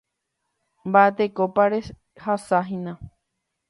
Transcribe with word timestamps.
Mba'etekópa 0.87 1.63
rehasahína. 1.73 2.93